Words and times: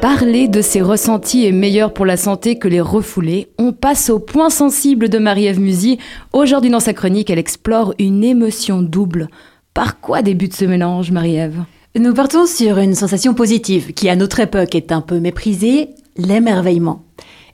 Parler 0.00 0.48
de 0.48 0.62
ses 0.62 0.80
ressentis 0.80 1.44
est 1.44 1.52
meilleur 1.52 1.92
pour 1.92 2.06
la 2.06 2.16
santé 2.16 2.58
que 2.58 2.68
les 2.68 2.80
refouler. 2.80 3.48
On 3.58 3.72
passe 3.72 4.08
au 4.08 4.18
point 4.18 4.48
sensible 4.48 5.08
de 5.10 5.18
Marie-Ève 5.18 5.60
Musy. 5.60 5.98
Aujourd'hui 6.32 6.70
dans 6.70 6.80
sa 6.80 6.94
chronique, 6.94 7.28
elle 7.28 7.38
explore 7.38 7.92
une 7.98 8.24
émotion 8.24 8.80
double. 8.80 9.28
Par 9.74 10.00
quoi 10.00 10.22
débute 10.22 10.54
ce 10.54 10.64
mélange, 10.64 11.10
Marie-Ève? 11.10 11.64
Nous 11.98 12.14
partons 12.14 12.46
sur 12.46 12.78
une 12.78 12.94
sensation 12.94 13.34
positive 13.34 13.92
qui 13.92 14.08
à 14.08 14.16
notre 14.16 14.40
époque 14.40 14.74
est 14.74 14.92
un 14.92 15.02
peu 15.02 15.18
méprisée, 15.18 15.90
l'émerveillement. 16.16 17.02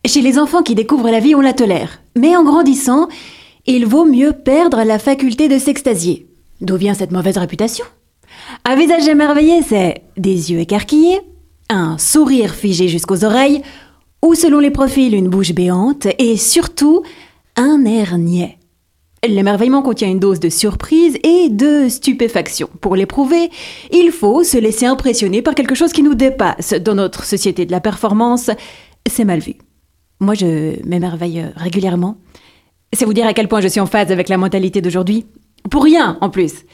Chez 0.07 0.21
les 0.21 0.39
enfants 0.39 0.63
qui 0.63 0.75
découvrent 0.75 1.11
la 1.11 1.21
vie, 1.21 1.35
on 1.35 1.41
la 1.41 1.55
tolère. 1.55 2.01
Mais 2.17 2.37
en 2.37 2.45
grandissant, 2.45 3.09
il 3.67 3.87
vaut 3.87 4.05
mieux 4.05 4.33
perdre 4.33 4.85
la 4.85 4.99
faculté 4.99 5.49
de 5.49 5.59
s'extasier. 5.59 6.29
D'où 6.61 6.77
vient 6.77 6.95
cette 6.95 7.13
mauvaise 7.13 7.39
réputation? 7.39 7.85
Un 8.65 8.77
visage 8.77 9.09
émerveillé, 9.09 9.63
c'est 9.63 10.03
des 10.17 10.53
yeux 10.53 10.61
écarquillés, 10.61 11.21
un 11.69 11.99
sourire 11.99 12.55
figé 12.55 12.89
jusqu'aux 12.89 13.25
oreilles, 13.25 13.63
ou 14.25 14.35
selon 14.35 14.61
les 14.61 14.71
profils, 14.71 15.15
une 15.15 15.29
bouche 15.29 15.53
béante, 15.53 16.07
et 16.19 16.37
surtout, 16.37 17.03
un 17.57 17.85
air 17.85 18.19
niais. 18.19 18.59
L'émerveillement 19.27 19.83
contient 19.83 20.09
une 20.09 20.19
dose 20.19 20.41
de 20.41 20.49
surprise 20.49 21.17
et 21.23 21.49
de 21.49 21.89
stupéfaction. 21.89 22.69
Pour 22.81 22.97
l'éprouver, 22.97 23.51
il 23.93 24.11
faut 24.11 24.43
se 24.43 24.59
laisser 24.59 24.87
impressionner 24.87 25.43
par 25.43 25.55
quelque 25.55 25.77
chose 25.77 25.93
qui 25.93 26.03
nous 26.03 26.15
dépasse. 26.17 26.73
Dans 26.75 26.97
notre 26.97 27.25
société 27.25 27.65
de 27.65 27.71
la 27.71 27.81
performance, 27.81 28.51
c'est 29.09 29.25
mal 29.25 29.39
vu. 29.39 29.55
Moi, 30.19 30.35
je 30.35 30.85
m'émerveille 30.85 31.47
régulièrement. 31.55 32.17
C'est 32.93 33.05
vous 33.05 33.15
dire 33.15 33.27
à 33.27 33.33
quel 33.33 33.47
point 33.47 33.61
je 33.61 33.69
suis 33.69 33.81
en 33.81 33.87
phase 33.87 34.11
avec 34.11 34.29
la 34.29 34.39
mentalité 34.39 34.81
d'aujourd'hui. 34.81 35.27
Pour 35.71 35.85
rien, 35.85 36.19
en 36.21 36.29
plus. 36.29 36.65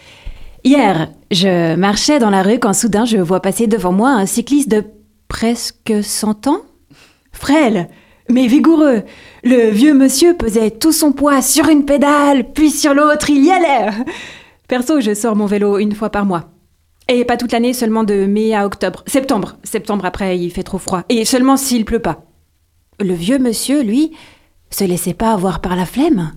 Hier, 0.68 1.08
je 1.30 1.76
marchais 1.76 2.18
dans 2.18 2.28
la 2.28 2.42
rue 2.42 2.58
quand 2.58 2.74
soudain 2.74 3.06
je 3.06 3.16
vois 3.16 3.40
passer 3.40 3.66
devant 3.66 3.90
moi 3.90 4.10
un 4.10 4.26
cycliste 4.26 4.68
de 4.68 4.84
presque 5.26 5.94
100 6.02 6.46
ans. 6.46 6.60
Frêle, 7.32 7.88
mais 8.28 8.46
vigoureux. 8.48 9.04
Le 9.44 9.70
vieux 9.70 9.94
monsieur 9.94 10.34
pesait 10.34 10.70
tout 10.70 10.92
son 10.92 11.12
poids 11.12 11.40
sur 11.40 11.70
une 11.70 11.86
pédale, 11.86 12.52
puis 12.52 12.70
sur 12.70 12.92
l'autre, 12.92 13.30
il 13.30 13.46
y 13.46 13.50
allait. 13.50 13.92
Perso, 14.68 15.00
je 15.00 15.14
sors 15.14 15.36
mon 15.36 15.46
vélo 15.46 15.78
une 15.78 15.94
fois 15.94 16.10
par 16.10 16.26
mois. 16.26 16.50
Et 17.08 17.24
pas 17.24 17.38
toute 17.38 17.52
l'année, 17.52 17.72
seulement 17.72 18.04
de 18.04 18.26
mai 18.26 18.54
à 18.54 18.66
octobre. 18.66 19.04
Septembre. 19.06 19.56
Septembre 19.64 20.04
après, 20.04 20.38
il 20.38 20.50
fait 20.50 20.64
trop 20.64 20.76
froid. 20.76 21.02
Et 21.08 21.24
seulement 21.24 21.56
s'il 21.56 21.86
pleut 21.86 22.02
pas. 22.02 22.26
Le 23.00 23.14
vieux 23.14 23.38
monsieur, 23.38 23.82
lui, 23.82 24.12
se 24.68 24.84
laissait 24.84 25.14
pas 25.14 25.32
avoir 25.32 25.62
par 25.62 25.76
la 25.76 25.86
flemme. 25.86 26.32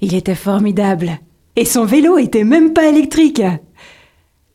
Il 0.00 0.14
était 0.14 0.34
formidable. 0.34 1.18
Et 1.58 1.64
son 1.64 1.84
vélo 1.84 2.18
était 2.18 2.44
même 2.44 2.72
pas 2.72 2.86
électrique. 2.86 3.42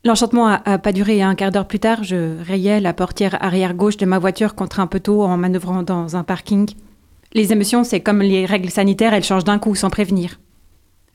L'enchantement 0.06 0.48
a, 0.48 0.78
pas 0.78 0.94
duré. 0.94 1.22
Un 1.22 1.36
quart 1.36 1.52
d'heure 1.52 1.68
plus 1.68 1.82
tard, 1.82 2.06
je 2.06 2.42
rayais 2.42 2.80
la 2.80 2.94
portière 2.94 3.38
arrière 3.44 3.74
gauche 3.74 3.98
de 3.98 4.06
ma 4.06 4.20
voiture 4.20 4.56
contre 4.56 4.80
un 4.80 4.88
poteau 4.88 5.22
en 5.22 5.36
manœuvrant 5.36 5.84
dans 5.84 6.16
un 6.16 6.24
parking. 6.24 6.70
Les 7.34 7.52
émotions, 7.52 7.84
c'est 7.84 8.00
comme 8.00 8.22
les 8.22 8.46
règles 8.46 8.70
sanitaires, 8.70 9.14
elles 9.14 9.26
changent 9.26 9.44
d'un 9.44 9.60
coup 9.60 9.76
sans 9.76 9.90
prévenir. 9.90 10.40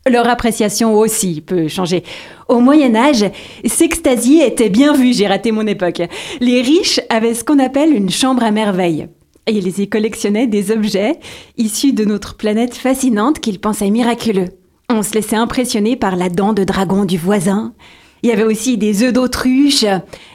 Leur 0.06 0.28
appréciation 0.28 0.94
aussi 0.94 1.41
peut 1.41 1.69
changer. 1.69 2.03
Au 2.48 2.61
Moyen 2.61 2.94
Âge, 2.94 3.25
s'extasier 3.64 4.47
était 4.47 4.69
bien 4.69 4.92
vu, 4.92 5.14
j'ai 5.14 5.27
raté 5.27 5.53
mon 5.53 5.66
époque. 5.66 6.03
Les 6.41 6.61
riches 6.61 7.00
avaient 7.09 7.33
ce 7.33 7.44
qu'on 7.44 7.59
appelle 7.59 7.94
une 7.94 8.11
chambre 8.11 8.44
à 8.44 8.50
merveille. 8.50 9.09
Et 9.47 9.53
ils 9.53 9.81
y 9.81 9.89
collectionnaient 9.89 10.48
des 10.48 10.70
objets 10.70 11.19
issus 11.56 11.94
de 11.94 12.05
notre 12.05 12.36
planète 12.36 12.75
fascinante 12.75 13.41
qu'ils 13.41 13.59
pensaient 13.59 13.89
miraculeux. 13.89 14.50
On 14.91 15.03
se 15.03 15.12
laissait 15.12 15.36
impressionner 15.36 15.97
par 15.97 16.17
la 16.17 16.31
dent 16.31 16.55
de 16.55 16.64
dragon 16.64 17.05
du 17.05 17.19
voisin. 17.19 17.75
Il 18.22 18.31
y 18.31 18.33
avait 18.33 18.44
aussi 18.44 18.78
des 18.78 19.03
œufs 19.03 19.12
d'autruche, 19.12 19.84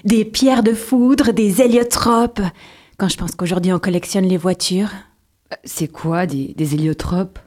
des 0.05 0.25
pierres 0.25 0.63
de 0.63 0.73
foudre, 0.73 1.33
des 1.33 1.61
héliotropes. 1.61 2.41
Quand 2.97 3.09
je 3.09 3.17
pense 3.17 3.35
qu'aujourd'hui 3.35 3.73
on 3.73 3.79
collectionne 3.79 4.25
les 4.25 4.37
voitures. 4.37 4.91
C'est 5.63 5.87
quoi 5.87 6.25
des, 6.27 6.53
des 6.55 6.75
héliotropes? 6.75 7.39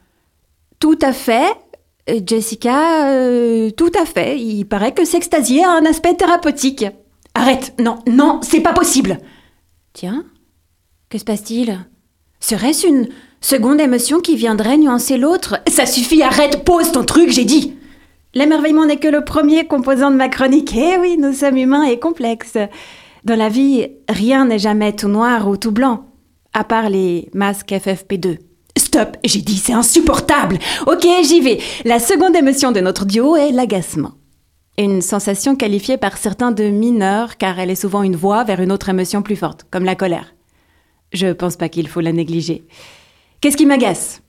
Tout 0.81 0.99
à 1.01 1.13
fait. 1.13 1.49
Euh, 2.11 2.21
Jessica, 2.25 3.09
euh, 3.11 3.71
tout 3.71 3.93
à 4.01 4.05
fait. 4.05 4.39
Il 4.39 4.65
paraît 4.65 4.93
que 4.93 5.05
s'extasier 5.05 5.65
a 5.65 5.71
un 5.71 5.87
aspect 5.87 6.15
thérapeutique. 6.15 6.87
Arrête, 7.35 7.75
non, 7.79 7.99
non, 8.09 8.41
c'est 8.43 8.61
pas 8.61 8.73
possible. 8.73 9.19
Tiens, 9.93 10.25
que 11.09 11.19
se 11.19 11.25
passe-t-il? 11.25 11.87
Serait-ce 12.49 12.87
une 12.87 13.09
seconde 13.41 13.81
émotion 13.81 14.21
qui 14.21 14.37
viendrait 14.37 14.79
nuancer 14.79 15.17
l'autre? 15.17 15.59
Ça 15.67 15.85
suffit, 15.85 16.23
arrête, 16.23 16.63
pose 16.63 16.93
ton 16.93 17.03
truc, 17.03 17.31
j'ai 17.31 17.45
dit 17.45 17.75
L'émerveillement 18.35 18.87
n'est 18.87 18.99
que 18.99 19.09
le 19.09 19.25
premier 19.25 19.67
composant 19.67 20.13
de 20.13 20.17
ma 20.17 20.29
chronique. 20.29 20.73
Eh 20.77 20.97
oui, 21.01 21.17
nous 21.19 21.33
sommes 21.33 21.57
humains 21.57 21.83
et 21.83 21.99
complexes. 21.99 22.57
Dans 23.25 23.35
la 23.35 23.49
vie, 23.49 23.89
rien 24.09 24.45
n'est 24.45 24.61
jamais 24.61 24.95
tout 24.95 25.09
noir 25.09 25.49
ou 25.49 25.57
tout 25.57 25.73
blanc, 25.73 26.05
à 26.55 26.63
part 26.63 26.89
les 26.89 27.29
masques 27.35 27.73
FFP2. 27.73 28.39
Stop, 28.79 29.17
j'ai 29.25 29.41
dit, 29.41 29.57
c'est 29.57 29.73
insupportable. 29.73 30.61
Ok, 30.87 31.05
j'y 31.25 31.41
vais. 31.41 31.59
La 31.85 31.99
seconde 31.99 32.37
émotion 32.37 32.71
de 32.71 32.79
notre 32.79 33.07
duo 33.07 33.35
est 33.35 33.51
l'agacement. 33.51 34.13
Une 34.79 35.03
sensation 35.03 35.57
qualifiée 35.57 35.97
par 35.97 36.17
certains 36.17 36.53
de 36.53 36.69
mineure 36.69 37.39
car 37.39 37.59
elle 37.59 37.73
est 37.73 37.75
souvent 37.75 38.05
une 38.05 38.15
voie 38.15 38.45
vers 38.45 38.61
une 38.61 38.71
autre 38.71 38.89
émotion 38.89 39.23
plus 39.23 39.35
forte, 39.35 39.67
comme 39.69 39.85
la 39.85 39.97
colère. 39.97 40.37
Je 41.17 41.33
pense 41.33 41.57
pas 41.57 41.71
qu'il 41.71 41.89
faut 41.89 42.03
la 42.03 42.13
négliger. 42.13 42.65
Qu'est-ce 43.41 43.57
qui 43.57 43.65
m'agace? 43.65 44.23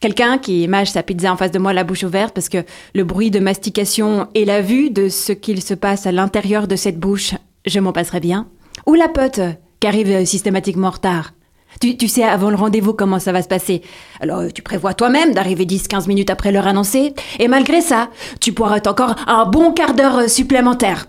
Quelqu'un 0.00 0.38
qui 0.38 0.66
mâche 0.68 0.90
sa 0.90 1.02
pizza 1.02 1.30
en 1.30 1.36
face 1.36 1.50
de 1.50 1.58
moi 1.58 1.72
la 1.72 1.84
bouche 1.84 2.02
ouverte 2.02 2.34
parce 2.34 2.48
que 2.48 2.64
le 2.94 3.04
bruit 3.04 3.30
de 3.30 3.40
mastication 3.40 4.28
et 4.34 4.44
la 4.44 4.62
vue 4.62 4.90
de 4.90 5.08
ce 5.08 5.32
qu'il 5.32 5.62
se 5.62 5.74
passe 5.74 6.06
à 6.06 6.12
l'intérieur 6.12 6.66
de 6.66 6.76
cette 6.76 6.98
bouche, 6.98 7.34
je 7.66 7.78
m'en 7.78 7.92
passerai 7.92 8.20
bien. 8.20 8.48
Ou 8.86 8.94
la 8.94 9.08
pote 9.08 9.40
qui 9.80 9.86
arrive 9.86 10.24
systématiquement 10.24 10.88
en 10.88 10.92
retard. 10.92 11.32
Tu, 11.80 11.96
tu, 11.96 12.08
sais 12.08 12.22
avant 12.22 12.50
le 12.50 12.56
rendez-vous 12.56 12.94
comment 12.94 13.18
ça 13.18 13.32
va 13.32 13.42
se 13.42 13.48
passer. 13.48 13.82
Alors 14.20 14.44
tu 14.52 14.62
prévois 14.62 14.94
toi-même 14.94 15.34
d'arriver 15.34 15.66
10-15 15.66 16.08
minutes 16.08 16.30
après 16.30 16.52
l'heure 16.52 16.66
annoncée. 16.66 17.12
Et 17.38 17.48
malgré 17.48 17.80
ça, 17.80 18.10
tu 18.40 18.52
pourras 18.52 18.80
encore 18.86 19.16
un 19.26 19.44
bon 19.44 19.72
quart 19.72 19.94
d'heure 19.94 20.30
supplémentaire. 20.30 21.06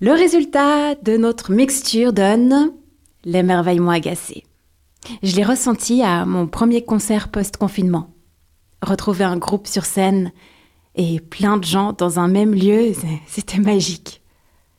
Le 0.00 0.12
résultat 0.12 0.94
de 1.02 1.16
notre 1.16 1.50
mixture 1.50 2.12
donne 2.12 2.72
l'émerveillement 3.24 3.90
agacé. 3.90 4.44
Je 5.22 5.36
l'ai 5.36 5.44
ressenti 5.44 6.02
à 6.02 6.24
mon 6.24 6.46
premier 6.46 6.84
concert 6.84 7.28
post-confinement. 7.28 8.10
Retrouver 8.82 9.24
un 9.24 9.36
groupe 9.36 9.66
sur 9.66 9.84
scène 9.84 10.32
et 10.96 11.20
plein 11.20 11.56
de 11.56 11.64
gens 11.64 11.92
dans 11.92 12.18
un 12.18 12.28
même 12.28 12.54
lieu, 12.54 12.92
c'était 13.26 13.58
magique. 13.58 14.22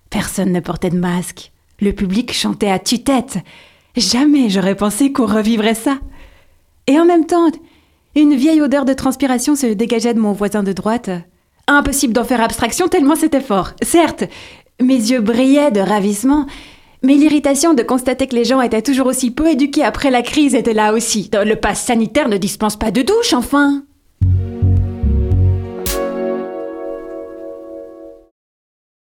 Personne 0.10 0.52
ne 0.52 0.60
portait 0.60 0.90
de 0.90 0.98
masque. 0.98 1.52
Le 1.80 1.92
public 1.92 2.32
chantait 2.34 2.72
à 2.72 2.80
tue-tête. 2.80 3.40
Jamais 3.98 4.50
j'aurais 4.50 4.76
pensé 4.76 5.12
qu'on 5.12 5.26
revivrait 5.26 5.76
ça. 5.76 6.00
Et 6.88 7.00
en 7.00 7.06
même 7.06 7.26
temps, 7.26 7.50
une 8.16 8.36
vieille 8.36 8.62
odeur 8.62 8.86
de 8.86 8.94
transpiration 8.94 9.56
se 9.56 9.68
dégageait 9.68 10.14
de 10.14 10.20
mon 10.20 10.32
voisin 10.32 10.64
de 10.64 10.72
droite. 10.72 11.10
Impossible 11.68 12.14
d'en 12.14 12.24
faire 12.24 12.42
abstraction 12.42 12.88
tellement 12.88 13.16
c'était 13.16 13.42
fort. 13.42 13.72
Certes, 13.82 14.24
mes 14.82 14.96
yeux 14.96 15.22
brillaient 15.22 15.72
de 15.72 15.82
ravissement, 15.82 16.46
mais 17.06 17.16
l'irritation 17.16 17.74
de 17.74 17.84
constater 17.84 18.28
que 18.28 18.36
les 18.36 18.46
gens 18.46 18.62
étaient 18.62 18.82
toujours 18.82 19.08
aussi 19.08 19.32
peu 19.32 19.48
éduqués 19.48 19.84
après 19.84 20.12
la 20.12 20.22
crise 20.22 20.56
était 20.56 20.74
là 20.74 20.94
aussi. 20.94 21.30
Le 21.34 21.56
pass 21.56 21.82
sanitaire 21.82 22.28
ne 22.28 22.38
dispense 22.38 22.78
pas 22.78 22.92
de 22.92 23.02
douche, 23.02 23.34
enfin. 23.34 23.84